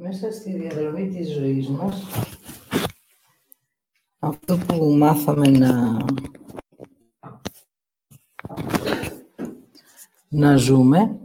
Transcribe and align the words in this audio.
Μέσα 0.00 0.32
στη 0.32 0.52
διαδρομή 0.52 1.08
της 1.08 1.32
ζωής 1.32 1.68
μας, 1.68 2.02
αυτό 4.18 4.56
που 4.56 4.84
μάθαμε 4.84 5.48
να, 5.48 5.96
να 10.28 10.56
ζούμε, 10.56 11.18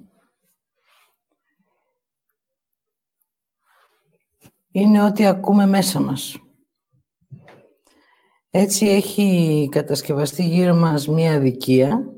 είναι 4.72 5.04
ό,τι 5.04 5.26
ακούμε 5.26 5.66
μέσα 5.66 6.00
μας. 6.00 6.38
Έτσι 8.50 8.88
έχει 8.88 9.68
κατασκευαστεί 9.72 10.44
γύρω 10.44 10.76
μας 10.76 11.08
μία 11.08 11.34
αδικία. 11.36 12.14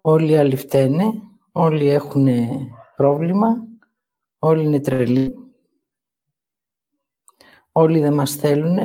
Όλοι 0.00 0.38
αληφταίνε, 0.38 1.12
όλοι 1.52 1.88
έχουν 1.88 2.28
πρόβλημα 2.96 3.71
Όλοι 4.44 4.64
είναι 4.64 4.80
τρελοί. 4.80 5.54
Όλοι 7.72 8.00
δεν 8.00 8.14
μας 8.14 8.34
θέλουν. 8.34 8.76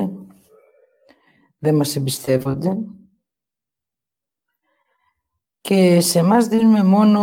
Δεν 1.57 1.75
μας 1.75 1.95
εμπιστεύονται. 1.95 2.77
Και 5.61 6.01
σε 6.01 6.19
εμάς 6.19 6.47
δίνουμε 6.47 6.83
μόνο 6.83 7.21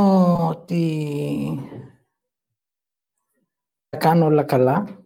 ότι 0.48 1.58
θα 3.88 3.96
κάνω 3.96 4.24
όλα 4.24 4.44
καλά. 4.44 5.04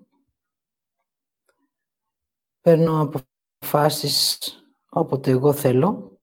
Παίρνω 2.60 3.12
αποφάσεις 3.60 4.38
όποτε 4.88 5.30
εγώ 5.30 5.52
θέλω. 5.52 6.20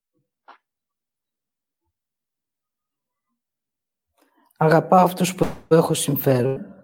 Αγαπάω 4.57 5.03
αυτούς 5.03 5.35
που 5.35 5.45
έχω 5.67 5.93
συμφέρον. 5.93 6.74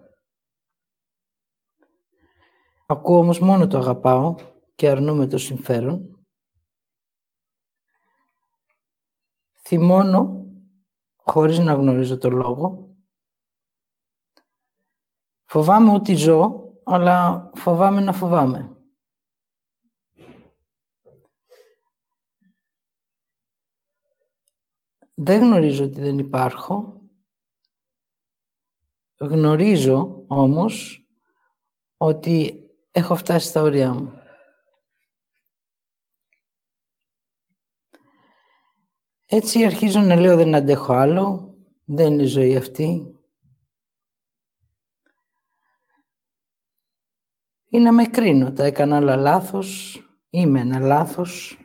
Ακούω 2.92 3.18
όμως 3.18 3.40
μόνο 3.40 3.66
το 3.66 3.78
αγαπάω 3.78 4.34
και 4.74 4.88
αρνούμε 4.88 5.26
το 5.26 5.38
συμφέρον. 5.38 6.26
Θυμώνω 9.52 10.46
χωρίς 11.16 11.58
να 11.58 11.72
γνωρίζω 11.72 12.18
το 12.18 12.30
λόγο. 12.30 12.96
Φοβάμαι 15.44 15.92
ότι 15.92 16.14
ζω, 16.14 16.72
αλλά 16.84 17.50
φοβάμαι 17.54 18.00
να 18.00 18.12
φοβάμαι. 18.12 18.76
Δεν 25.14 25.40
γνωρίζω 25.40 25.84
ότι 25.84 26.00
δεν 26.00 26.18
υπάρχω. 26.18 27.00
Γνωρίζω 29.16 30.24
όμως 30.26 31.06
ότι 31.96 32.61
έχω 32.92 33.16
φτάσει 33.16 33.48
στα 33.48 33.62
όρια 33.62 33.92
μου. 33.92 34.22
Έτσι 39.26 39.64
αρχίζω 39.64 40.00
να 40.00 40.16
λέω 40.16 40.36
δεν 40.36 40.54
αντέχω 40.54 40.92
άλλο, 40.92 41.54
δεν 41.84 42.12
είναι 42.12 42.24
ζωή 42.24 42.56
αυτή. 42.56 43.16
Ή 47.64 47.78
να 47.78 47.92
με 47.92 48.04
κρίνω, 48.04 48.52
τα 48.52 48.64
έκανα 48.64 48.96
άλλα 48.96 49.16
λάθος, 49.16 50.00
είμαι 50.30 50.60
ένα 50.60 50.78
λάθος. 50.78 51.58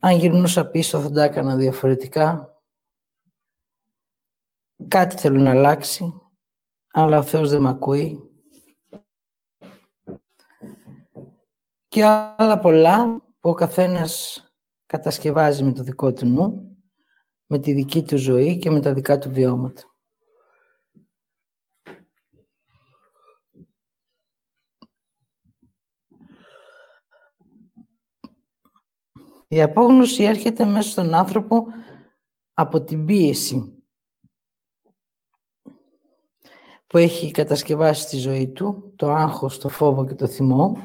Αν 0.00 0.16
γυρνούσα 0.16 0.70
πίσω 0.70 1.00
θα 1.00 1.10
τα 1.10 1.22
έκανα 1.22 1.56
διαφορετικά. 1.56 2.56
Κάτι 4.88 5.16
θέλω 5.16 5.40
να 5.40 5.50
αλλάξει, 5.50 6.12
αλλά 6.92 7.18
ο 7.18 7.22
Θεός 7.22 7.50
δεν 7.50 7.62
με 7.62 7.68
ακούει. 7.68 8.27
Και 11.88 12.04
άλλα 12.04 12.58
πολλά 12.58 13.22
που 13.40 13.50
ο 13.50 13.54
καθένας 13.54 14.42
κατασκευάζει 14.86 15.64
με 15.64 15.72
το 15.72 15.82
δικό 15.82 16.12
του 16.12 16.26
νου, 16.26 16.76
με 17.46 17.58
τη 17.58 17.72
δική 17.72 18.02
του 18.02 18.16
ζωή 18.16 18.58
και 18.58 18.70
με 18.70 18.80
τα 18.80 18.92
δικά 18.92 19.18
του 19.18 19.30
βιώματα. 19.30 19.82
Η 29.50 29.62
απόγνωση 29.62 30.22
έρχεται 30.22 30.64
μέσα 30.64 30.90
στον 30.90 31.14
άνθρωπο 31.14 31.66
από 32.52 32.82
την 32.82 33.04
πίεση 33.04 33.82
που 36.86 36.98
έχει 36.98 37.30
κατασκευάσει 37.30 38.02
στη 38.02 38.16
ζωή 38.16 38.48
του, 38.48 38.92
το 38.96 39.10
άγχος, 39.10 39.58
το 39.58 39.68
φόβο 39.68 40.06
και 40.06 40.14
το 40.14 40.26
θυμό 40.26 40.84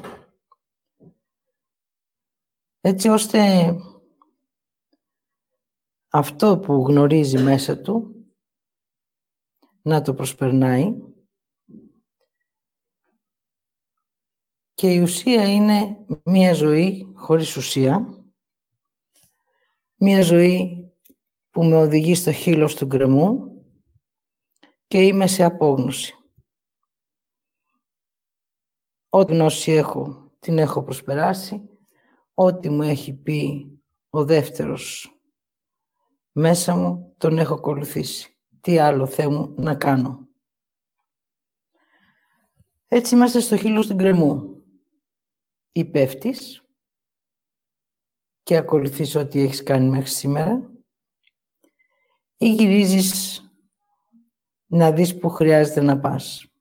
έτσι 2.86 3.08
ώστε 3.08 3.74
αυτό 6.08 6.58
που 6.58 6.72
γνωρίζει 6.72 7.42
μέσα 7.42 7.80
του 7.80 8.26
να 9.82 10.02
το 10.02 10.14
προσπερνάει. 10.14 10.94
Και 14.74 14.92
η 14.92 15.00
ουσία 15.00 15.52
είναι 15.52 16.06
μία 16.24 16.52
ζωή 16.52 17.12
χωρίς 17.14 17.56
ουσία, 17.56 18.24
μία 19.94 20.22
ζωή 20.22 20.92
που 21.50 21.64
με 21.64 21.76
οδηγεί 21.76 22.14
στο 22.14 22.32
χείλος 22.32 22.74
του 22.74 22.86
γκρεμού 22.86 23.62
και 24.86 25.02
είμαι 25.02 25.26
σε 25.26 25.44
απόγνωση. 25.44 26.14
Ό,τι 29.08 29.32
γνώση 29.32 29.72
έχω, 29.72 30.32
την 30.38 30.58
έχω 30.58 30.82
προσπεράσει 30.82 31.68
Ό,τι 32.34 32.70
μου 32.70 32.82
έχει 32.82 33.12
πει 33.12 33.68
ο 34.10 34.24
δεύτερος 34.24 35.14
μέσα 36.32 36.76
μου, 36.76 37.14
τον 37.18 37.38
έχω 37.38 37.54
ακολουθήσει. 37.54 38.38
Τι 38.60 38.78
άλλο 38.78 39.06
θέλω 39.06 39.54
να 39.58 39.74
κάνω. 39.74 40.28
Έτσι 42.88 43.14
είμαστε 43.14 43.40
στο 43.40 43.56
χείλος 43.56 43.86
του 43.86 43.94
γκρεμού. 43.94 44.62
Ή 45.72 45.84
πέφτεις 45.84 46.64
και 48.42 48.56
ακολουθείς 48.56 49.14
ό,τι 49.14 49.40
έχεις 49.40 49.62
κάνει 49.62 49.88
μέχρι 49.88 50.10
σήμερα 50.10 50.72
ή 52.36 52.48
γυρίζεις 52.48 53.42
να 54.66 54.92
δεις 54.92 55.18
που 55.18 55.28
χρειάζεται 55.28 55.80
να 55.80 56.00
πας. 56.00 56.53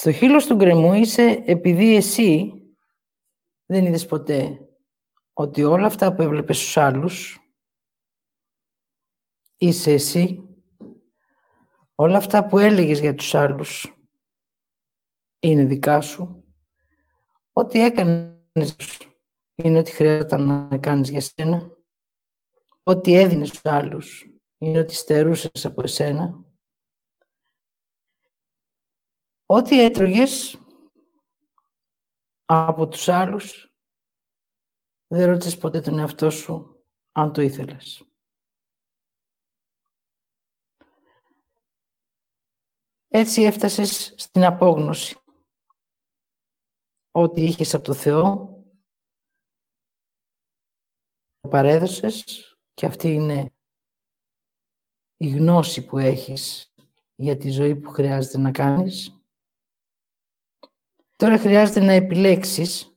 Στο 0.00 0.12
χείλος 0.12 0.46
του 0.46 0.54
γκρεμού 0.54 0.94
είσαι 0.94 1.42
επειδή 1.46 1.96
εσύ 1.96 2.52
δεν 3.66 3.86
είδες 3.86 4.06
ποτέ 4.06 4.68
ότι 5.32 5.64
όλα 5.64 5.86
αυτά 5.86 6.14
που 6.14 6.22
έβλεπες 6.22 6.56
στους 6.58 6.76
άλλους 6.76 7.38
είσαι 9.56 9.92
εσύ. 9.92 10.48
Όλα 11.94 12.16
αυτά 12.16 12.46
που 12.46 12.58
έλεγες 12.58 13.00
για 13.00 13.14
τους 13.14 13.34
άλλους 13.34 13.94
είναι 15.40 15.64
δικά 15.64 16.00
σου. 16.00 16.44
Ό,τι 17.52 17.84
έκανες 17.84 18.76
είναι 19.54 19.78
ότι 19.78 19.90
χρειάζεται 19.90 20.36
να 20.36 20.78
κάνεις 20.78 21.10
για 21.10 21.20
σένα. 21.20 21.70
Ό,τι 22.82 23.14
έδινες 23.14 23.48
στους 23.48 23.64
άλλους 23.64 24.26
είναι 24.58 24.78
ότι 24.78 24.94
στερούσες 24.94 25.64
από 25.64 25.82
εσένα. 25.82 26.44
Ό,τι 29.52 29.80
έτρωγες 29.80 30.58
από 32.44 32.88
τους 32.88 33.08
άλλους, 33.08 33.74
δεν 35.06 35.30
ρώτησες 35.30 35.58
ποτέ 35.58 35.80
τον 35.80 35.98
εαυτό 35.98 36.30
σου 36.30 36.84
αν 37.12 37.32
το 37.32 37.42
ήθελες. 37.42 38.04
Έτσι 43.08 43.42
έφτασες 43.42 44.14
στην 44.16 44.44
απόγνωση. 44.44 45.18
Ό,τι 47.10 47.44
είχες 47.44 47.74
από 47.74 47.84
το 47.84 47.94
Θεό, 47.94 48.24
το 51.40 51.48
παρέδωσες 51.48 52.24
και 52.74 52.86
αυτή 52.86 53.08
είναι 53.08 53.54
η 55.16 55.28
γνώση 55.28 55.84
που 55.84 55.98
έχεις 55.98 56.74
για 57.14 57.36
τη 57.36 57.50
ζωή 57.50 57.76
που 57.76 57.90
χρειάζεται 57.90 58.38
να 58.38 58.50
κάνεις. 58.50 59.19
Τώρα 61.20 61.38
χρειάζεται 61.38 61.80
να 61.80 61.92
επιλέξεις 61.92 62.96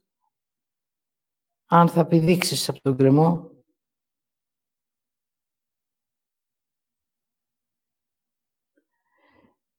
αν 1.64 1.88
θα 1.88 2.06
πηδήξεις 2.06 2.68
από 2.68 2.80
τον 2.80 2.96
κρεμό 2.96 3.50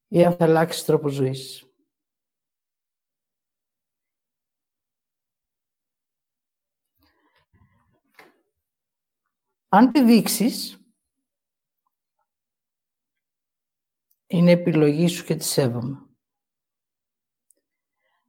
ή 0.07 0.25
αν 0.25 0.36
θα 0.36 0.45
αλλάξεις 0.45 0.86
τρόπο 0.86 1.09
ζωής. 1.09 1.69
Αν 9.68 9.92
πηδήξεις, 9.92 10.80
Είναι 14.27 14.51
επιλογή 14.51 15.07
σου 15.07 15.25
και 15.25 15.36
τη 15.36 15.44
σέβομαι. 15.44 16.05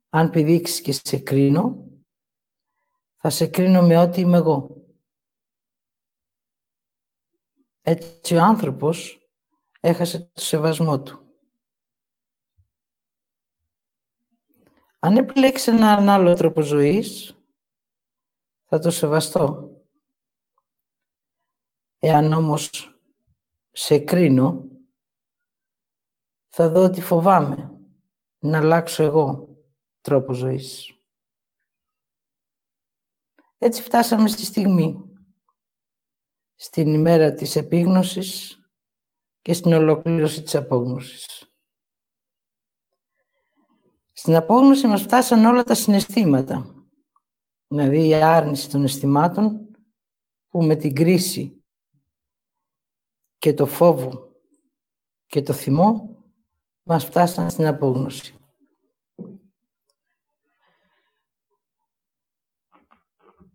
Αν 0.08 0.30
πηδήξεις 0.30 0.80
και 0.80 0.92
σε 0.92 1.18
κρίνω, 1.18 1.86
θα 3.16 3.30
σε 3.30 3.46
κρίνω 3.46 3.82
με 3.82 3.98
ό,τι 3.98 4.20
είμαι 4.20 4.36
εγώ. 4.36 4.84
Έτσι 7.80 8.34
ο 8.34 8.42
άνθρωπος 8.42 9.28
έχασε 9.80 10.30
το 10.32 10.40
σεβασμό 10.40 11.02
του. 11.02 11.20
Αν 14.98 15.16
επιλέξεις 15.16 15.66
έναν 15.66 16.08
άλλο 16.08 16.34
τρόπο 16.34 16.60
ζωής, 16.60 17.36
θα 18.64 18.78
το 18.78 18.90
σεβαστώ. 18.90 19.70
Εάν 21.98 22.32
όμως 22.32 22.96
σε 23.70 23.98
κρίνω, 23.98 24.64
θα 26.48 26.68
δω 26.68 26.84
ότι 26.84 27.00
φοβάμαι 27.00 27.80
να 28.38 28.58
αλλάξω 28.58 29.02
εγώ 29.02 29.55
τρόπο 30.06 30.32
ζωής. 30.32 31.00
Έτσι 33.58 33.82
φτάσαμε 33.82 34.28
στη 34.28 34.44
στιγμή, 34.44 35.10
στην 36.54 36.94
ημέρα 36.94 37.34
της 37.34 37.56
επίγνωσης 37.56 38.60
και 39.42 39.52
στην 39.52 39.72
ολοκλήρωση 39.72 40.42
της 40.42 40.54
απόγνωσης. 40.54 41.50
Στην 44.12 44.34
απόγνωση 44.34 44.86
μας 44.86 45.02
φτάσαν 45.02 45.44
όλα 45.44 45.62
τα 45.62 45.74
συναισθήματα, 45.74 46.74
δηλαδή 47.68 48.08
η 48.08 48.14
άρνηση 48.14 48.70
των 48.70 48.84
αισθημάτων 48.84 49.70
που 50.48 50.64
με 50.64 50.76
την 50.76 50.94
κρίση 50.94 51.64
και 53.38 53.54
το 53.54 53.66
φόβο 53.66 54.32
και 55.26 55.42
το 55.42 55.52
θυμό 55.52 56.16
μας 56.82 57.04
φτάσαν 57.04 57.50
στην 57.50 57.66
απόγνωση. 57.66 58.35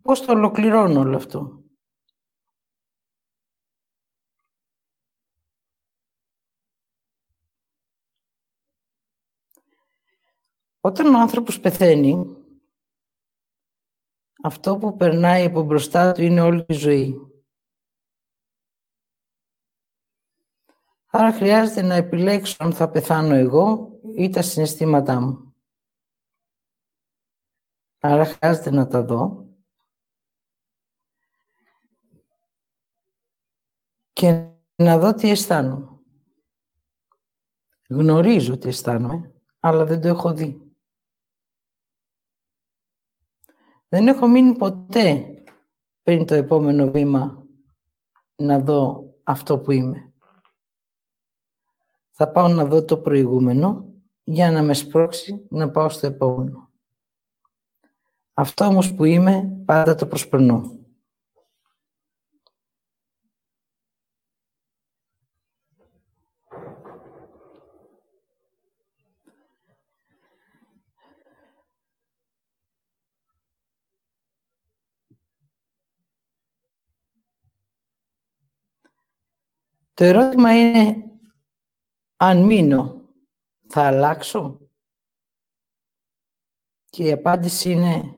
Πώς 0.02 0.20
το 0.20 0.32
ολοκληρώνω 0.32 1.00
όλο 1.00 1.16
αυτό; 1.16 1.62
Όταν 10.84 11.14
ο 11.14 11.18
άνθρωπος 11.18 11.60
πεθαίνει, 11.60 12.36
αυτό 14.42 14.78
που 14.78 14.96
περνάει 14.96 15.44
από 15.44 15.62
μπροστά 15.62 16.12
του 16.12 16.22
είναι 16.22 16.40
όλη 16.40 16.64
η 16.68 16.74
ζωή. 16.74 17.16
Άρα 21.06 21.32
χρειάζεται 21.32 21.82
να 21.82 21.94
επιλέξω 21.94 22.56
αν 22.58 22.72
θα 22.72 22.90
πεθάνω 22.90 23.34
εγώ 23.34 23.98
ή 24.16 24.28
τα 24.28 24.42
συναισθήματά 24.42 25.20
μου. 25.20 25.54
Άρα 27.98 28.24
χρειάζεται 28.24 28.70
να 28.70 28.86
τα 28.86 29.02
δω 29.02 29.51
και 34.22 34.48
να 34.74 34.98
δω 34.98 35.14
τι 35.14 35.30
αισθάνομαι. 35.30 36.00
Γνωρίζω 37.88 38.58
τι 38.58 38.68
αισθάνομαι, 38.68 39.34
αλλά 39.60 39.84
δεν 39.84 40.00
το 40.00 40.08
έχω 40.08 40.32
δει. 40.32 40.72
Δεν 43.88 44.08
έχω 44.08 44.26
μείνει 44.26 44.56
ποτέ 44.56 45.34
πριν 46.02 46.26
το 46.26 46.34
επόμενο 46.34 46.90
βήμα 46.90 47.46
να 48.36 48.60
δω 48.60 49.10
αυτό 49.22 49.58
που 49.58 49.70
είμαι. 49.70 50.12
Θα 52.10 52.30
πάω 52.30 52.48
να 52.48 52.64
δω 52.64 52.84
το 52.84 52.98
προηγούμενο 52.98 53.94
για 54.24 54.50
να 54.50 54.62
με 54.62 54.74
σπρώξει 54.74 55.46
να 55.50 55.70
πάω 55.70 55.88
στο 55.88 56.06
επόμενο. 56.06 56.70
Αυτό 58.34 58.64
όμως 58.64 58.94
που 58.94 59.04
είμαι 59.04 59.62
πάντα 59.64 59.94
το 59.94 60.06
προσπερνώ. 60.06 60.81
Το 79.94 80.04
ερώτημα 80.04 80.58
είναι, 80.58 81.10
αν 82.16 82.44
μείνω, 82.44 83.08
θα 83.68 83.86
αλλάξω; 83.86 84.60
Και 86.84 87.04
η 87.04 87.12
απάντηση 87.12 87.70
είναι, 87.70 88.16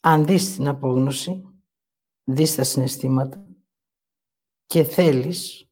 αν 0.00 0.26
δεις 0.26 0.54
την 0.54 0.68
απόγνωση, 0.68 1.62
δεις 2.24 2.54
τα 2.54 2.64
συναισθήματα 2.64 3.46
και 4.66 4.84
θέλεις, 4.84 5.68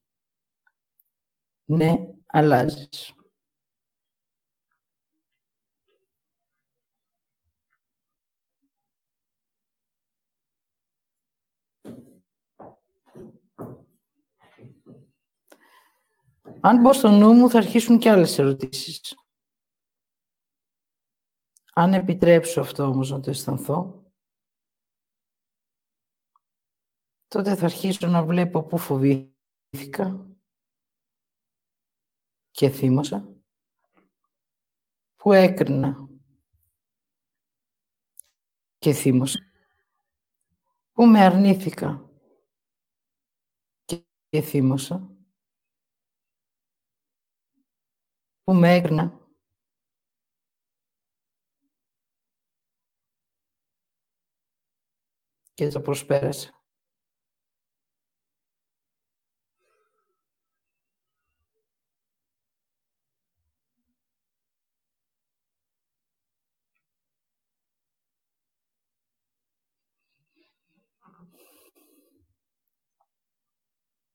ναι, 1.64 1.94
αλλάζεις. 2.26 3.14
Αν 16.60 16.80
μπω 16.80 16.92
στο 16.92 17.10
νου 17.10 17.32
μου 17.32 17.50
θα 17.50 17.58
αρχίσουν 17.58 17.98
και 17.98 18.10
άλλες 18.10 18.38
ερωτήσεις. 18.38 19.14
Αν 21.72 21.94
επιτρέψω 21.94 22.60
αυτό 22.60 22.82
όμως 22.84 23.10
να 23.10 23.20
το 23.20 23.30
αισθανθώ, 23.30 24.04
τότε 27.28 27.56
θα 27.56 27.64
αρχίσω 27.64 28.06
να 28.06 28.24
βλέπω 28.24 28.62
πού 28.62 28.78
φοβήθηκα 28.78 30.26
και 32.50 32.68
θύμωσα, 32.68 33.42
πού 35.16 35.32
έκρινα 35.32 36.08
και 38.78 38.92
θύμωσα, 38.92 39.38
πού 40.92 41.06
με 41.06 41.20
αρνήθηκα 41.20 42.10
και 44.28 44.40
θύμωσα, 44.40 45.19
που 48.50 48.56
με 48.56 48.74
έγνα. 48.74 49.20
Και 55.54 55.68
το 55.68 55.80
προσπέρασε. 55.80 56.50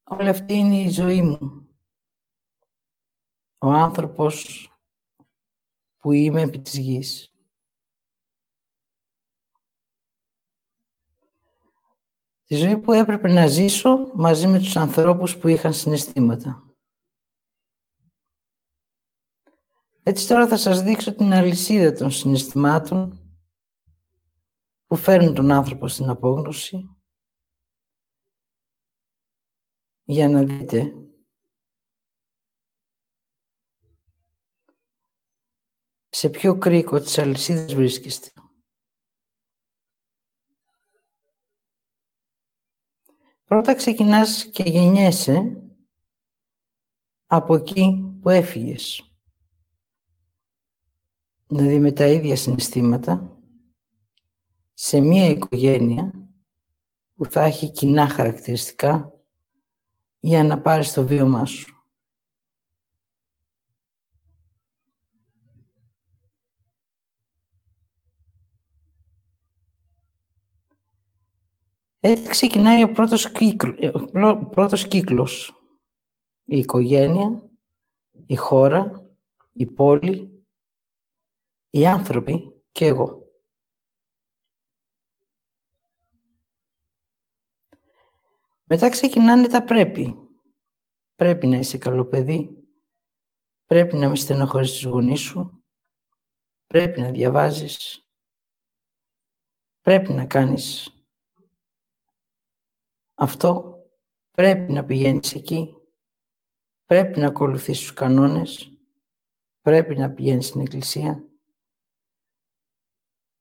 Όλη 0.04 0.30
αυτή 0.30 0.54
είναι 0.54 0.82
η 0.82 0.90
ζωή 0.90 1.22
μου 1.22 1.65
ο 3.66 3.72
άνθρωπος 3.72 4.70
που 5.98 6.12
είμαι 6.12 6.42
επί 6.42 6.60
της 6.60 6.78
γης. 6.78 7.30
Τη 12.44 12.56
ζωή 12.56 12.78
που 12.78 12.92
έπρεπε 12.92 13.28
να 13.28 13.48
ζήσω 13.48 14.12
μαζί 14.14 14.48
με 14.48 14.58
τους 14.58 14.76
ανθρώπους 14.76 15.38
που 15.38 15.48
είχαν 15.48 15.74
συναισθήματα. 15.74 16.76
Έτσι 20.04 20.28
τώρα 20.28 20.48
θα 20.48 20.58
σας 20.58 20.82
δείξω 20.82 21.16
την 21.16 21.34
αλυσίδα 21.34 21.94
των 21.94 22.12
συναισθημάτων 22.12 23.20
που 24.86 24.96
φέρνουν 24.96 25.34
τον 25.34 25.52
άνθρωπο 25.52 25.88
στην 25.88 26.10
απόγνωση 26.10 26.90
για 30.04 30.30
να 30.30 30.44
δείτε 30.44 31.05
σε 36.18 36.30
ποιο 36.30 36.58
κρίκο 36.58 37.00
της 37.00 37.18
αλυσίδας 37.18 37.74
βρίσκεστε; 37.74 38.32
Πρώτα 43.44 43.76
ξεκινάς 43.76 44.46
και 44.46 44.64
γεννιέσαι 44.64 45.62
από 47.26 47.56
εκεί 47.56 48.16
που 48.22 48.30
έφυγες. 48.30 49.14
Δηλαδή 51.48 51.80
με 51.80 51.92
τα 51.92 52.08
ίδια 52.08 52.36
συναισθήματα 52.36 53.40
σε 54.74 55.00
μία 55.00 55.30
οικογένεια 55.30 56.30
που 57.16 57.26
θα 57.26 57.44
έχει 57.44 57.72
κοινά 57.72 58.08
χαρακτηριστικά 58.10 59.14
για 60.20 60.44
να 60.44 60.62
πάρεις 60.62 60.94
το 60.94 61.06
βίωμά 61.06 61.46
σου. 61.46 61.75
Έτσι 72.08 72.30
ξεκινάει 72.30 72.84
ο 72.84 72.92
πρώτος, 72.92 73.32
κύκλο, 73.32 73.76
ο 74.40 74.46
πρώτος 74.46 74.88
κύκλος. 74.88 75.64
Η 76.44 76.58
οικογένεια, 76.58 77.50
η 78.26 78.36
χώρα, 78.36 79.10
η 79.52 79.66
πόλη, 79.66 80.46
οι 81.70 81.88
άνθρωποι 81.88 82.64
και 82.72 82.86
εγώ. 82.86 83.32
Μετά 88.64 88.90
ξεκινάνε 88.90 89.48
τα 89.48 89.64
πρέπει. 89.64 90.16
Πρέπει 91.16 91.48
να 91.48 91.58
είσαι 91.58 91.78
καλό 91.78 92.06
παιδί. 92.06 92.68
Πρέπει 93.66 93.96
να 93.96 94.08
μην 94.08 94.16
στενοχωρείς 94.16 94.72
τους 94.72 94.84
γονείς 94.84 95.20
σου. 95.20 95.64
Πρέπει 96.68 97.02
να 97.02 97.12
διαβάζεις. 97.12 98.08
Πρέπει 99.82 100.14
να 100.14 100.26
κάνεις 100.26 100.95
αυτό. 103.16 103.80
Πρέπει 104.32 104.72
να 104.72 104.86
πηγαίνεις 104.86 105.36
εκεί. 105.36 105.76
Πρέπει 106.86 107.20
να 107.20 107.28
ακολουθείς 107.28 107.80
τους 107.80 107.94
κανόνες. 107.94 108.80
Πρέπει 109.62 109.96
να 109.96 110.12
πηγαίνεις 110.12 110.48
στην 110.48 110.62
εκκλησία. 110.62 111.30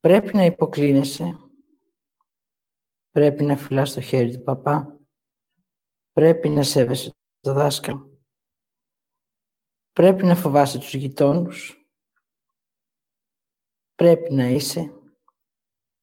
Πρέπει 0.00 0.36
να 0.36 0.44
υποκλίνεσαι. 0.44 1.38
Πρέπει 3.10 3.44
να 3.44 3.56
φυλάς 3.56 3.92
το 3.92 4.00
χέρι 4.00 4.36
του 4.36 4.42
παπά. 4.42 5.00
Πρέπει 6.12 6.48
να 6.48 6.62
σέβεσαι 6.62 7.14
το 7.40 7.52
δάσκαλο. 7.52 8.22
Πρέπει 9.92 10.24
να 10.24 10.34
φοβάσαι 10.34 10.78
τους 10.78 10.94
γειτόνους. 10.94 11.88
Πρέπει 13.94 14.32
να 14.32 14.46
είσαι 14.46 14.92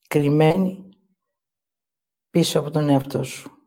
κρυμμένη 0.07 0.89
πίσω 2.29 2.59
από 2.59 2.69
τον 2.71 2.89
εαυτό 2.89 3.23
σου. 3.23 3.60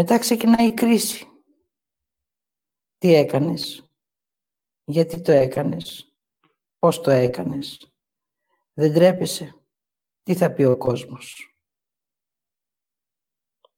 Μετά 0.00 0.18
ξεκινάει 0.18 0.66
η 0.66 0.74
κρίση. 0.74 1.26
Τι 2.98 3.14
έκανες, 3.14 3.90
γιατί 4.84 5.20
το 5.20 5.32
έκανες, 5.32 6.16
πώς 6.78 7.00
το 7.00 7.10
έκανες, 7.10 7.92
δεν 8.72 8.92
τρέπεσαι, 8.92 9.64
τι 10.22 10.34
θα 10.34 10.52
πει 10.52 10.64
ο 10.64 10.76
κόσμος; 10.76 11.56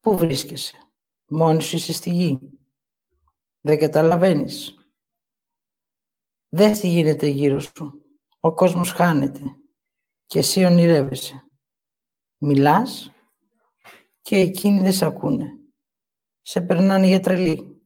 Πού 0.00 0.16
βρίσκεσαι, 0.16 0.92
μόνη 1.28 1.62
σου 1.62 1.76
είσαι 1.76 1.92
στη 1.92 2.10
γη, 2.10 2.38
δεν 3.60 3.78
καταλαβαίνεις; 3.78 4.74
Δες 6.48 6.80
τι 6.80 6.88
γίνεται 6.88 7.26
γύρω 7.26 7.60
σου, 7.60 8.04
ο 8.40 8.54
κόσμος 8.54 8.90
χάνεται 8.90 9.42
και 10.26 10.38
εσύ 10.38 10.64
ονειρεύεσαι. 10.64 11.44
Μιλάς 12.38 13.12
και 14.20 14.36
εκείνοι 14.36 14.80
δεν 14.80 14.92
σε 14.92 15.04
ακούνε 15.04 15.59
σε 16.50 16.60
περνάνε 16.60 17.06
για 17.06 17.20
τρελή. 17.20 17.82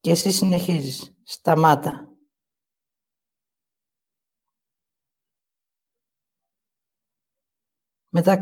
Και 0.00 0.10
εσύ 0.10 0.30
συνεχίζεις. 0.30 1.16
Σταμάτα. 1.22 2.08
Μετά 8.08 8.36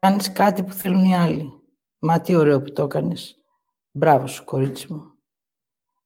κάνεις 0.00 0.32
κάτι 0.32 0.64
που 0.64 0.72
θέλουν 0.72 1.04
οι 1.04 1.16
άλλοι. 1.16 1.52
Μα 1.98 2.20
τι 2.20 2.34
ωραίο 2.34 2.62
που 2.62 2.72
το 2.72 2.82
έκανες. 2.82 3.42
Μπράβο 3.90 4.26
σου, 4.26 4.44
κορίτσι 4.44 4.92
μου. 4.92 5.18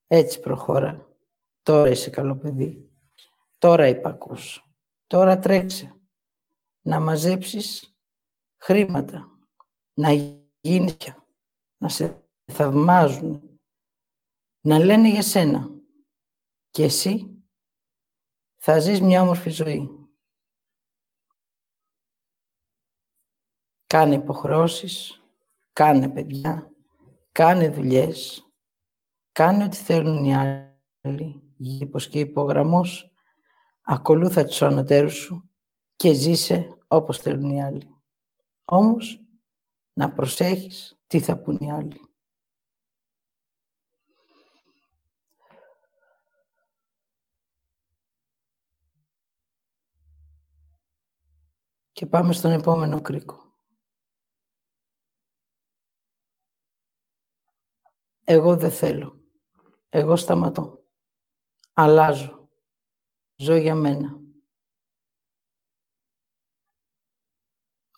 Έτσι 0.06 0.40
προχώρα. 0.40 1.16
Τώρα 1.62 1.90
είσαι 1.90 2.10
καλό 2.10 2.36
παιδί. 2.36 2.90
Τώρα 3.58 3.86
υπακούς. 3.88 4.64
Τώρα 5.06 5.38
τρέξε. 5.38 6.00
Να 6.80 7.00
μαζέψεις 7.00 7.96
χρήματα. 8.56 9.30
Να 9.94 10.12
γίνεις 10.60 10.96
πια 10.96 11.21
να 11.82 11.88
σε 11.88 12.24
θαυμάζουν, 12.52 13.60
να 14.60 14.78
λένε 14.78 15.08
για 15.08 15.22
σένα. 15.22 15.70
Και 16.70 16.84
εσύ 16.84 17.44
θα 18.56 18.78
ζεις 18.78 19.00
μια 19.00 19.22
όμορφη 19.22 19.50
ζωή. 19.50 19.90
Κάνε 23.86 24.14
υποχρεώσεις, 24.14 25.22
κάνε 25.72 26.08
παιδιά, 26.08 26.72
κάνε 27.32 27.70
δουλειές, 27.70 28.48
κάνε 29.32 29.64
ό,τι 29.64 29.76
θέλουν 29.76 30.24
οι 30.24 30.36
άλλοι, 30.36 31.54
γήπος 31.56 32.08
και 32.08 32.20
υπογραμμός, 32.20 33.12
ακολούθα 33.82 34.44
τους 34.44 34.62
ανωτέρους 34.62 35.14
σου 35.14 35.50
και 35.96 36.12
ζήσε 36.12 36.78
όπως 36.88 37.18
θέλουν 37.18 37.50
οι 37.50 37.62
άλλοι. 37.62 37.96
Όμως, 38.64 39.24
να 39.92 40.12
προσέχεις 40.12 41.01
τι 41.12 41.20
θα 41.20 41.38
πούν 41.38 41.56
οι 41.56 41.72
άλλοι. 41.72 42.00
Και 51.92 52.06
πάμε 52.06 52.32
στον 52.32 52.50
επόμενο 52.50 53.00
κρίκο. 53.00 53.54
Εγώ 58.24 58.56
δεν 58.56 58.70
θέλω. 58.70 59.24
Εγώ 59.88 60.16
σταματώ. 60.16 60.84
Αλλάζω. 61.72 62.48
Ζω 63.36 63.54
για 63.54 63.74
μένα. 63.74 64.20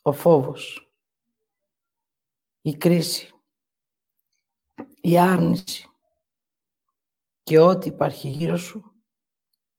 Ο 0.02 0.12
φόβος 0.12 0.83
η 2.66 2.76
κρίση, 2.76 3.32
η 5.00 5.18
άρνηση 5.18 5.88
και 7.42 7.58
ό,τι 7.58 7.88
υπάρχει 7.88 8.28
γύρω 8.28 8.56
σου 8.56 9.02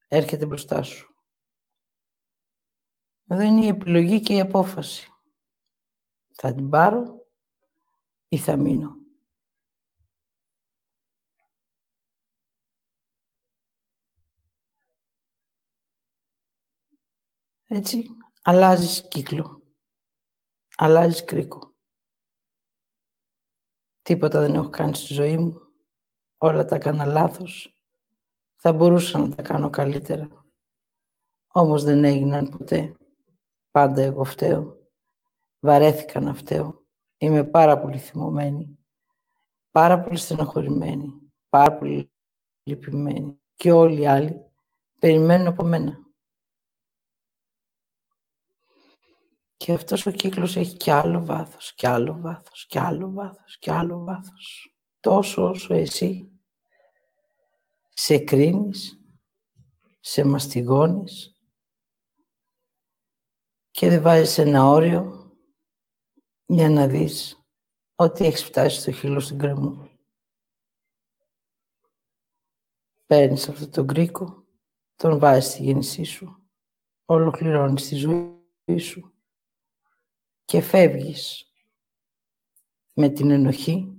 έρχεται 0.08 0.46
μπροστά 0.46 0.84
σου. 0.84 1.16
Εδώ 3.28 3.42
είναι 3.42 3.66
η 3.66 3.68
επιλογή 3.68 4.22
και 4.22 4.34
η 4.34 4.40
απόφαση. 4.40 5.10
Θα 6.34 6.54
την 6.54 6.70
πάρω 6.70 7.28
ή 8.28 8.38
θα 8.38 8.58
μείνω. 8.58 8.96
Έτσι, 17.68 18.08
αλλάζεις 18.42 19.08
κύκλο. 19.08 19.64
Αλλάζεις 20.76 21.24
κρίκο. 21.24 21.65
Τίποτα 24.06 24.40
δεν 24.40 24.54
έχω 24.54 24.70
κάνει 24.70 24.96
στη 24.96 25.14
ζωή 25.14 25.38
μου. 25.38 25.62
Όλα 26.38 26.66
τα 26.66 26.76
έκανα 26.76 27.06
λάθος. 27.06 27.84
Θα 28.56 28.74
μπορούσα 28.74 29.20
να 29.20 29.36
τα 29.36 29.42
κάνω 29.42 29.70
καλύτερα. 29.70 30.28
Όμως 31.48 31.84
δεν 31.84 32.04
έγιναν 32.04 32.50
ποτέ. 32.50 32.96
Πάντα 33.72 34.02
εγώ 34.02 34.24
φταίω. 34.24 34.78
Βαρέθηκα 35.60 36.20
να 36.20 36.34
φταίω. 36.34 36.86
Είμαι 37.18 37.44
πάρα 37.44 37.80
πολύ 37.80 37.98
θυμωμένη. 37.98 38.80
Πάρα 39.72 40.00
πολύ 40.00 40.18
στενοχωρημένη. 40.18 41.14
Πάρα 41.50 41.78
πολύ 41.78 42.12
λυπημένη. 42.64 43.40
Και 43.56 43.72
όλοι 43.72 44.02
οι 44.02 44.08
άλλοι 44.08 44.46
περιμένουν 45.00 45.48
από 45.48 45.64
μένα. 45.64 46.05
Και 49.58 49.74
αυτός 49.74 50.06
ο 50.06 50.12
κύκλος 50.12 50.56
έχει 50.56 50.78
κι 50.78 50.92
άλλο 50.92 51.26
βάθος, 51.26 51.74
κι 51.74 51.88
άλλο 51.88 52.20
βάθος, 52.20 52.66
κι 52.66 52.80
άλλο 52.80 53.12
βάθος, 53.12 53.58
κι 53.58 53.72
άλλο 53.72 54.04
βάθος. 54.04 54.76
Τόσο 55.00 55.50
όσο 55.50 55.74
εσύ 55.74 56.30
σε 57.90 58.20
κρίνεις, 58.20 59.00
σε 60.00 60.24
μαστιγώνεις 60.24 61.40
και 63.72 63.90
δεν 63.90 64.02
βάζεις 64.02 64.38
ένα 64.38 64.66
όριο 64.66 65.32
για 66.46 66.70
να 66.70 66.88
δεις 66.88 67.46
ότι 67.96 68.26
έχεις 68.26 68.44
φτάσει 68.44 68.80
στο 68.80 68.92
χείλος 68.92 69.26
στην 69.26 69.38
κρεμό. 69.38 69.90
Παίρνεις 73.06 73.50
αυτό 73.50 73.70
τον 73.70 73.88
κρίκο, 73.88 74.48
τον 74.96 75.20
βάζεις 75.20 75.52
στη 75.52 75.64
γέννησή 75.64 76.04
σου, 76.04 76.50
ολοκληρώνεις 77.06 77.88
τη 77.88 77.96
ζωή 77.96 78.78
σου 78.78 79.15
και 80.46 80.62
φεύγεις 80.62 81.52
με 82.94 83.10
την 83.10 83.32
ενοχή 83.32 83.96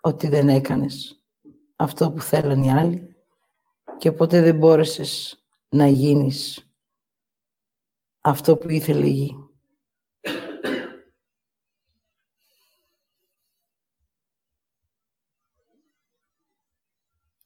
ότι 0.00 0.28
δεν 0.28 0.48
έκανες 0.48 1.22
αυτό 1.76 2.12
που 2.12 2.20
θέλαν 2.20 2.62
οι 2.62 2.72
άλλοι 2.72 3.16
και 3.98 4.12
ποτέ 4.12 4.42
δεν 4.42 4.56
μπόρεσες 4.56 5.44
να 5.68 5.86
γίνεις 5.86 6.70
αυτό 8.20 8.56
που 8.56 8.70
ήθελε 8.70 9.06
η 9.06 9.10
γη. 9.10 9.34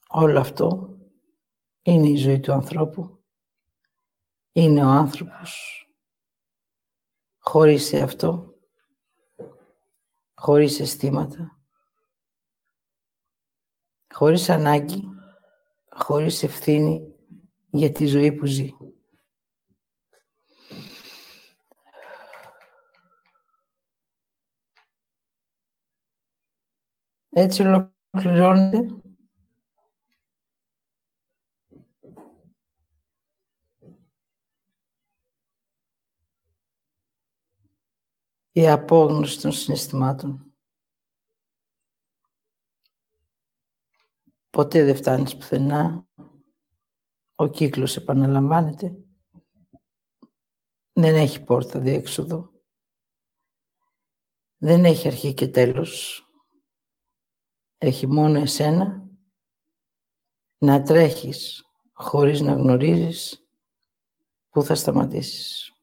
Όλο 0.08 0.40
αυτό 0.40 0.98
είναι 1.82 2.08
η 2.08 2.16
ζωή 2.16 2.40
του 2.40 2.52
ανθρώπου. 2.52 3.24
Είναι 4.52 4.84
ο 4.84 4.88
άνθρωπος 4.88 5.84
χωρίς 7.46 7.94
αυτό, 7.94 8.54
χωρίς 10.34 10.80
αισθήματα, 10.80 11.58
χωρίς 14.14 14.50
ανάγκη, 14.50 15.08
χωρίς 15.90 16.42
ευθύνη 16.42 17.14
για 17.70 17.92
τη 17.92 18.06
ζωή 18.06 18.32
που 18.32 18.46
ζει. 18.46 18.70
Έτσι 27.28 27.62
ολοκληρώνεται 27.62 29.03
η 38.56 38.68
απόγνωση 38.68 39.40
των 39.40 39.52
συναισθημάτων. 39.52 40.54
Ποτέ 44.50 44.84
δεν 44.84 44.96
φτάνεις 44.96 45.36
πουθενά. 45.36 46.06
Ο 47.34 47.46
κύκλος 47.46 47.96
επαναλαμβάνεται. 47.96 48.96
Δεν 50.92 51.14
έχει 51.14 51.44
πόρτα 51.44 51.78
διέξοδο. 51.78 52.52
Δεν 54.56 54.84
έχει 54.84 55.06
αρχή 55.08 55.34
και 55.34 55.48
τέλος. 55.48 56.24
Έχει 57.78 58.06
μόνο 58.06 58.38
εσένα 58.38 59.08
να 60.58 60.82
τρέχεις 60.82 61.64
χωρίς 61.92 62.40
να 62.40 62.52
γνωρίζεις 62.52 63.48
πού 64.48 64.62
θα 64.62 64.74
σταματήσεις. 64.74 65.73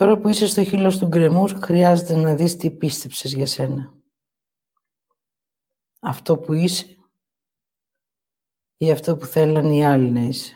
Τώρα 0.00 0.18
που 0.18 0.28
είσαι 0.28 0.46
στο 0.46 0.64
χείλος 0.64 0.98
του 0.98 1.06
γκρεμού, 1.06 1.46
χρειάζεται 1.60 2.16
να 2.16 2.34
δεις 2.34 2.56
τι 2.56 2.70
πίστεψες 2.70 3.32
για 3.32 3.46
σένα. 3.46 3.94
Αυτό 6.00 6.38
που 6.38 6.52
είσαι 6.52 6.96
ή 8.76 8.90
αυτό 8.90 9.16
που 9.16 9.26
θέλαν 9.26 9.72
οι 9.72 9.86
άλλοι 9.86 10.10
να 10.10 10.20
είσαι. 10.20 10.54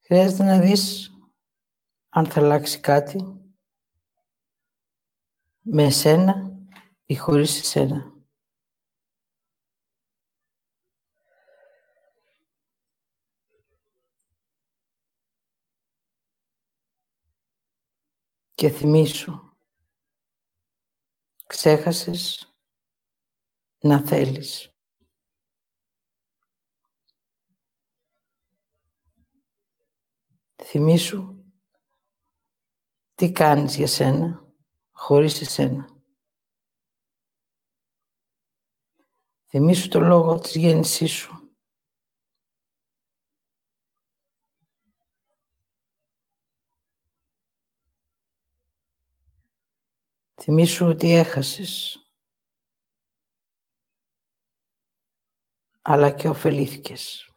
Χρειάζεται 0.00 0.42
να 0.42 0.60
δεις 0.60 1.12
αν 2.08 2.26
θα 2.26 2.40
αλλάξει 2.40 2.80
κάτι 2.80 3.40
με 5.60 5.82
εσένα 5.84 6.58
ή 7.04 7.14
χωρίς 7.14 7.60
εσένα. 7.60 8.13
Και 18.54 18.68
θυμήσου, 18.68 19.56
ξέχασες 21.46 22.54
να 23.80 24.06
θέλεις. 24.06 24.74
Θυμήσου 30.62 31.44
τι 33.14 33.32
κάνεις 33.32 33.76
για 33.76 33.86
σένα 33.86 34.52
χωρίς 34.92 35.40
εσένα. 35.40 35.88
Θυμήσου 39.46 39.88
το 39.88 40.00
λόγο 40.00 40.38
της 40.38 40.54
γέννησής 40.54 41.12
σου. 41.12 41.43
Θυμήσου 50.46 50.86
ότι 50.86 51.10
έχασες, 51.10 51.98
αλλά 55.82 56.10
και 56.10 56.28
ωφελήθηκες. 56.28 57.30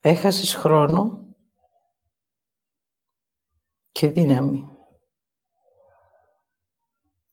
Έχασες 0.00 0.54
χρόνο 0.54 1.34
και 3.92 4.08
δύναμη, 4.08 4.68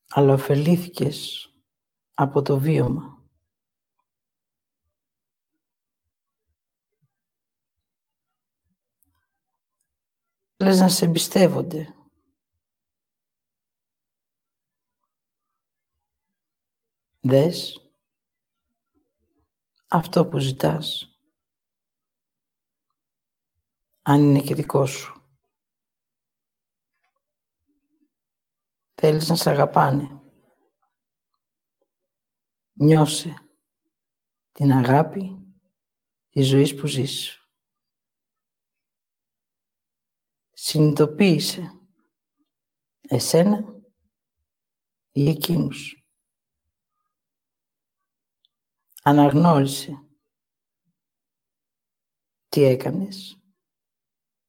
αλλά 0.09 0.33
ωφελήθηκες 0.33 1.47
από 2.13 2.41
το 2.41 2.59
βίωμα. 2.59 3.22
Λες 10.63 10.79
να 10.79 10.89
σε 10.89 11.05
εμπιστεύονται. 11.05 11.95
Δες 17.19 17.91
αυτό 19.87 20.25
που 20.25 20.37
ζητάς. 20.37 21.17
Αν 24.01 24.21
είναι 24.21 24.41
και 24.41 24.55
δικό 24.55 24.85
σου. 24.85 25.21
Θέλεις 28.93 29.29
να 29.29 29.35
σε 29.35 29.49
αγαπάνε. 29.49 30.21
Νιώσε 32.73 33.33
την 34.51 34.71
αγάπη 34.71 35.55
της 36.29 36.47
ζωής 36.47 36.75
που 36.75 36.87
ζεις. 36.87 37.42
Συνειδητοποίησε 40.65 41.81
εσένα 43.01 43.81
ή 45.11 45.29
εκείνους. 45.29 46.07
Αναγνώρισε 49.03 50.07
τι 52.49 52.63
έκανες 52.63 53.41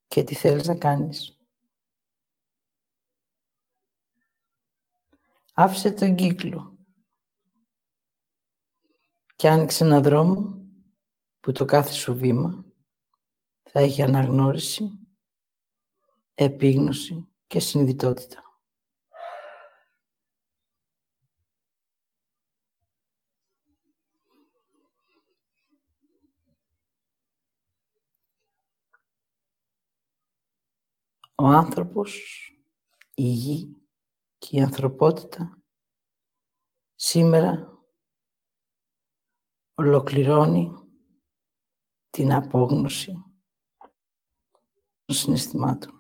και 0.07 0.25
τι 0.25 0.35
θέλεις 0.35 0.67
να 0.67 0.79
κάνεις. 0.79 1.39
Άφησε 5.55 5.93
τον 5.93 6.17
κύκλο 6.17 6.79
και 9.37 9.49
άνοιξε 9.49 9.85
ένα 9.85 10.01
δρόμο 10.01 10.65
που 11.41 11.53
το 11.53 11.65
κάθε 11.65 11.93
σου 11.93 12.17
βήμα 12.17 12.65
θα 13.63 13.81
έχει 13.81 14.03
αναγνώριση 14.03 15.04
επίγνωση 16.35 17.29
και 17.47 17.61
συνειδητότητα. 17.61 18.45
Ο 31.37 31.47
άνθρωπος, 31.47 32.23
η 33.15 33.23
γη 33.23 33.77
και 34.39 34.57
η 34.57 34.61
ανθρωπότητα 34.61 35.63
σήμερα 36.95 37.79
ολοκληρώνει 39.75 40.73
την 42.11 42.33
απόγνωση 42.33 43.13
των 45.05 45.17
συναισθημάτων. 45.17 45.94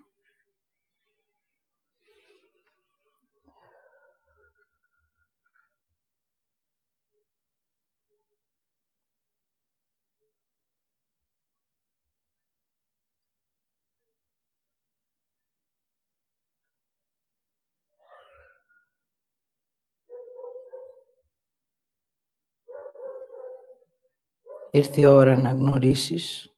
Ήρθε 24.74 25.00
η 25.00 25.04
ώρα 25.04 25.37
να 25.37 25.50
γνωρίσεις 25.50 26.54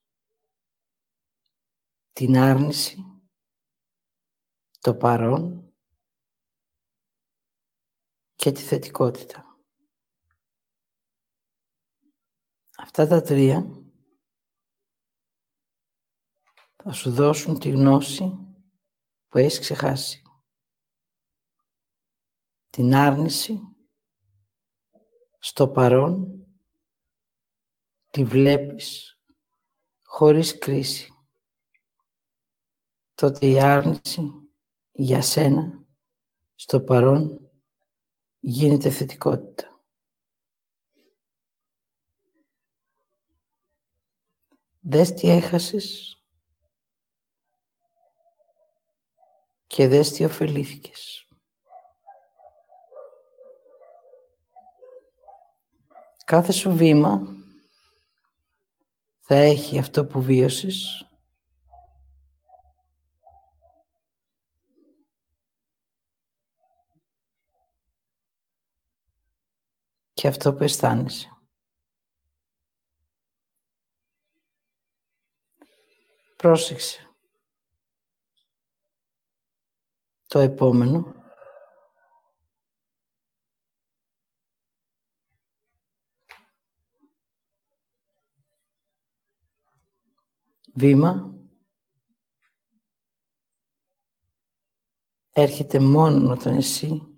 την 2.13 2.37
άρνηση, 2.37 3.05
το 4.81 4.97
παρόν 4.97 5.75
και 8.35 8.53
τη 8.53 8.61
θετικότητα. 8.61 9.59
Αυτά 12.77 13.07
τα 13.07 13.23
τρία 13.23 13.85
θα 16.77 16.93
σου 16.93 17.11
δώσουν 17.11 17.59
τη 17.59 17.71
γνώση 17.71 18.39
που 19.29 19.39
έχεις 19.39 19.59
ξεχάσει. 19.59 20.23
Την 22.71 22.95
άρνηση 22.95 23.61
στο 25.39 25.69
παρόν 25.69 26.46
τη 28.17 28.25
βλέπεις 28.25 29.19
χωρίς 30.03 30.59
κρίση. 30.59 31.13
Τότε 33.15 33.47
η 33.47 33.61
άρνηση 33.61 34.33
για 34.93 35.23
σένα 35.23 35.85
στο 36.55 36.81
παρόν 36.81 37.51
γίνεται 38.39 38.91
θετικότητα. 38.91 39.81
Δες 44.81 45.13
τι 45.13 45.31
έχασες 45.31 46.21
και 49.67 49.89
δες 49.89 50.11
τι 50.13 50.25
ωφελήθηκες. 50.25 51.29
Κάθε 56.25 56.53
σου 56.53 56.77
βήμα 56.77 57.36
θα 59.29 59.35
έχει 59.35 59.79
αυτό 59.79 60.07
που 60.07 60.23
βίωσες 60.23 61.09
και 70.13 70.29
αυτό 70.29 70.55
που 70.55 70.63
αισθάνεσαι. 70.63 71.31
Πρόσεξε. 76.37 77.11
Το 80.27 80.39
επόμενο. 80.39 81.15
Βήμα. 90.79 91.35
Έρχεται 95.33 95.79
μόνο 95.79 96.33
όταν 96.33 96.57
εσύ 96.57 97.17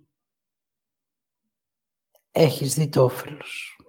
έχεις 2.30 2.74
δει 2.74 2.88
το 2.88 3.04
όφελος. 3.04 3.80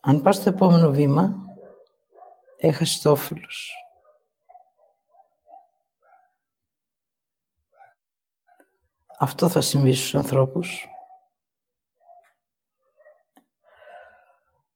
Αν 0.00 0.22
πας 0.22 0.36
στο 0.36 0.48
επόμενο 0.48 0.90
βήμα, 0.90 1.34
έχασες 2.56 3.00
το 3.00 3.10
όφελος. 3.10 3.74
Αυτό 9.18 9.48
θα 9.48 9.60
συμβεί 9.60 9.92
στους 9.92 10.14
ανθρώπους 10.14 10.88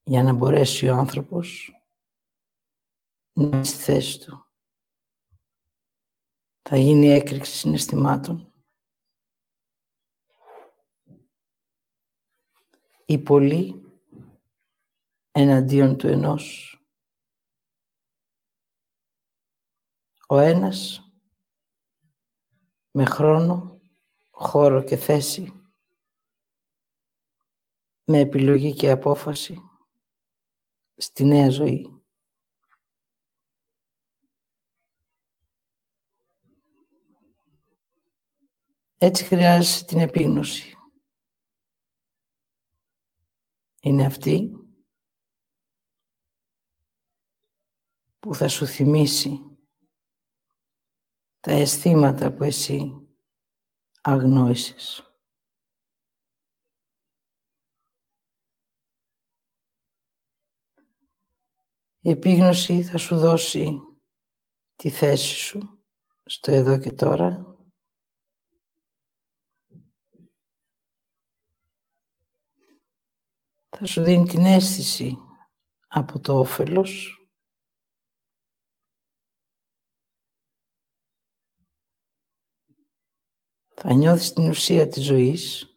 για 0.04 0.22
να 0.22 0.32
μπορέσει 0.32 0.88
ο 0.88 0.96
άνθρωπος 0.96 1.72
να 3.32 3.44
είναι 3.44 3.64
στη 3.64 3.82
θέση 3.82 4.18
του. 4.18 4.46
Θα 6.62 6.76
γίνει 6.76 7.06
έκρηξη 7.06 7.56
συναισθημάτων. 7.56 8.52
Οι 13.06 13.18
πολλοί 13.18 13.92
εναντίον 15.30 15.96
του 15.96 16.06
ενός. 16.06 16.78
Ο 20.28 20.38
ένας 20.38 21.08
με 22.90 23.04
χρόνο 23.04 23.80
χώρο 24.30 24.82
και 24.82 24.96
θέση, 24.96 25.52
με 28.04 28.18
επιλογή 28.18 28.74
και 28.74 28.90
απόφαση 28.90 29.73
στη 30.96 31.24
νέα 31.24 31.50
ζωή. 31.50 32.04
Έτσι 38.98 39.24
χρειάζεσαι 39.24 39.85
την 39.85 39.98
επίγνωση. 39.98 40.76
Είναι 43.80 44.04
αυτή 44.04 44.50
που 48.18 48.35
θα 48.35 48.48
σου 48.48 48.66
θυμίσει 48.66 49.59
τα 51.40 51.52
αισθήματα 51.52 52.33
που 52.33 52.42
εσύ 52.42 53.09
αγνόησης. 54.00 55.03
Η 62.06 62.10
επίγνωση 62.10 62.82
θα 62.82 62.98
σου 62.98 63.16
δώσει 63.16 63.80
τη 64.76 64.90
θέση 64.90 65.34
σου 65.34 65.84
στο 66.24 66.52
εδώ 66.52 66.78
και 66.78 66.92
τώρα. 66.92 67.56
Θα 73.68 73.86
σου 73.86 74.02
δίνει 74.02 74.26
την 74.26 74.44
αίσθηση 74.44 75.16
από 75.88 76.20
το 76.20 76.38
όφελος 76.38 77.18
Θα 83.74 83.92
νιώθεις 83.92 84.32
την 84.32 84.48
ουσία 84.48 84.88
της 84.88 85.04
ζωής. 85.04 85.73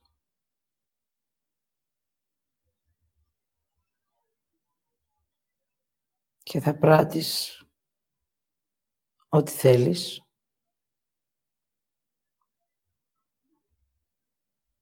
Και 6.47 6.59
θα 6.59 6.77
πράττεις 6.77 7.61
ό,τι 9.29 9.51
θέλεις. 9.51 10.21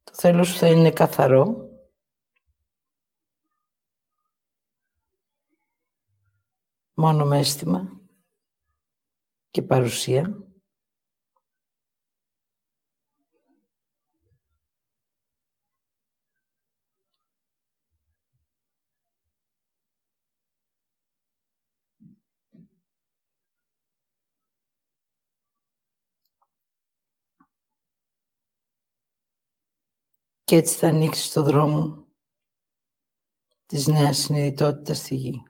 Το 0.03 0.13
θέλω 0.13 0.43
σου 0.43 0.57
θα 0.57 0.67
είναι 0.67 0.91
καθαρό. 0.91 1.69
Μόνο 6.93 7.25
με 7.25 7.37
αίσθημα 7.37 8.01
και 9.49 9.61
παρουσία. 9.61 10.44
Και 30.45 30.55
έτσι 30.55 30.77
θα 30.77 30.87
ανοίξεις 30.87 31.31
το 31.31 31.43
δρόμο 31.43 32.07
της 33.65 33.87
νέας 33.87 34.17
συνειδητότητας 34.17 34.97
στη 34.97 35.15
γη. 35.15 35.43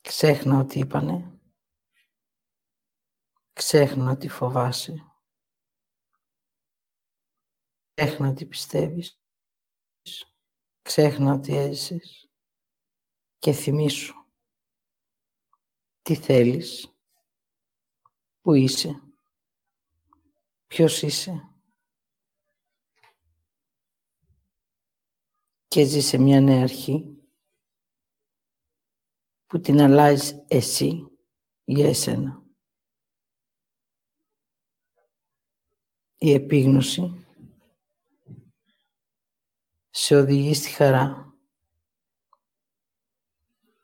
Ξέχνα 0.00 0.58
ότι 0.58 0.78
είπανε. 0.78 1.40
Ξέχνα 3.52 4.10
ότι 4.10 4.28
φοβάσαι. 4.28 4.94
Ξέχνα 7.94 8.28
ότι 8.28 8.46
πιστεύεις. 8.46 9.22
Ξέχνα 10.82 11.32
ότι 11.32 11.56
έζησες. 11.56 12.30
Και 13.38 13.52
θυμήσου 13.52 14.14
τι 16.02 16.14
θέλεις, 16.14 16.96
που 18.40 18.54
είσαι. 18.54 19.11
Ποιος 20.72 21.02
είσαι; 21.02 21.48
Και 25.68 25.84
ζει 25.84 26.00
σε 26.00 26.18
μια 26.18 26.40
νέα 26.40 26.62
αρχή 26.62 27.16
που 29.46 29.60
την 29.60 29.80
αλλάζεις 29.80 30.44
εσύ 30.48 31.06
για 31.64 31.88
εσένα. 31.88 32.42
Η 36.18 36.32
επίγνωση 36.32 37.26
σε 39.90 40.16
οδηγεί 40.16 40.54
στη 40.54 40.68
χαρά. 40.68 41.34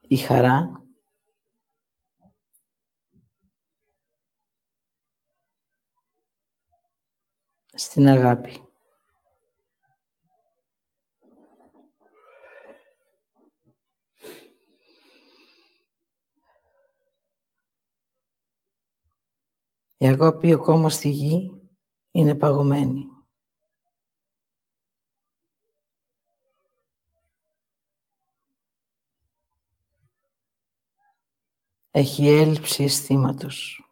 Η 0.00 0.16
χαρά 0.16 0.87
στην 7.78 8.08
αγάπη. 8.08 8.62
Η 19.96 20.06
αγάπη 20.06 20.52
ακόμα 20.52 20.90
στη 20.90 21.08
γη 21.08 21.60
είναι 22.10 22.34
παγωμένη. 22.34 23.06
Έχει 31.90 32.28
έλλειψη 32.28 32.84
αισθήματος. 32.84 33.87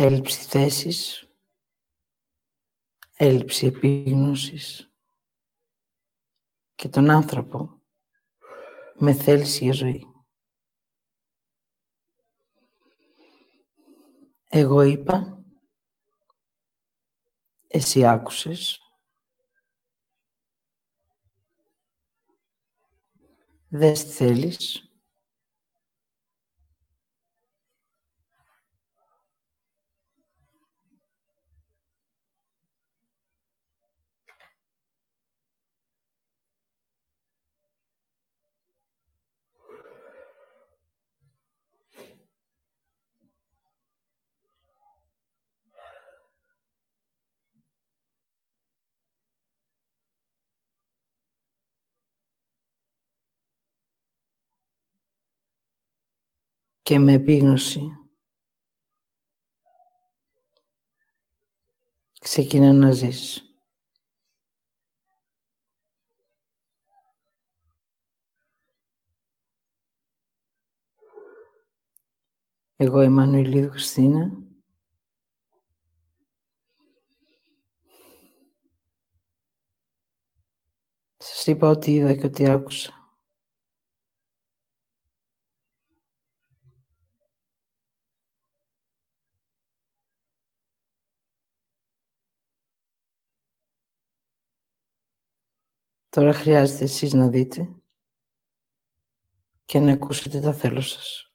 Έλλειψη 0.00 0.40
θέσης. 0.40 1.28
Έλλειψη 3.16 3.66
επίγνωσης. 3.66 4.92
Και 6.74 6.88
τον 6.88 7.10
άνθρωπο 7.10 7.82
με 8.94 9.12
θέληση 9.12 9.64
για 9.64 9.72
ζωή. 9.72 10.06
Εγώ 14.48 14.82
είπα, 14.82 15.44
εσύ 17.66 18.06
άκουσες, 18.06 18.80
δες 23.68 24.04
τι 24.04 24.10
θέλεις, 24.10 24.87
και 56.88 56.98
με 56.98 57.12
επίγνωση 57.12 57.80
ξεκινά 62.20 62.72
να 62.72 62.90
ζεις. 62.90 63.42
Εγώ 72.76 73.02
είμαι 73.02 73.14
Μανουηλίδου 73.14 73.70
Χριστίνα. 73.70 74.30
Σας 81.16 81.46
είπα 81.46 81.68
ότι 81.68 81.94
είδα 81.94 82.14
και 82.14 82.26
ότι 82.26 82.50
άκουσα. 82.50 82.97
Τώρα 96.18 96.32
χρειάζεται 96.32 96.84
εσείς 96.84 97.12
να 97.12 97.28
δείτε 97.28 97.74
και 99.64 99.78
να 99.78 99.92
ακούσετε 99.92 100.40
τα 100.40 100.52
θέλω 100.52 100.80
σας. 100.80 101.32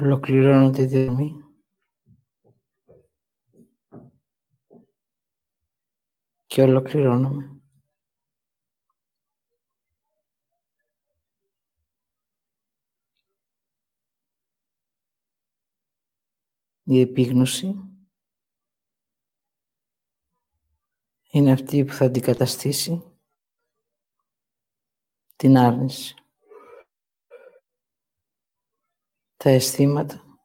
Ολοκληρώνω 0.00 0.70
τη 0.70 0.86
δομή. 0.86 1.32
Και 6.46 6.62
ολοκληρώνομαι. 6.62 7.62
Η 16.84 17.00
επίγνωση 17.00 17.74
είναι 21.30 21.52
αυτή 21.52 21.84
που 21.84 21.92
θα 21.92 22.04
αντικαταστήσει 22.04 23.02
την 25.36 25.56
άρνηση. 25.56 26.14
Τα 29.36 29.50
αισθήματα, 29.50 30.38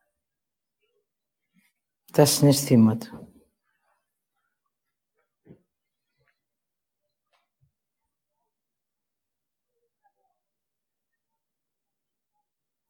τα 2.11 2.25
συναισθήματα. 2.25 3.19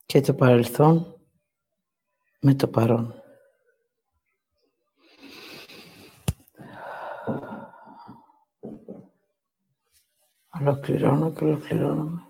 και 0.09 0.21
το 0.21 0.33
παρελθόν 0.33 1.19
με 2.41 2.55
το 2.55 2.67
παρόν. 2.67 3.18
Ολοκληρώνω 10.61 11.31
και 11.31 11.43
ολοκληρώνομαι. 11.45 12.21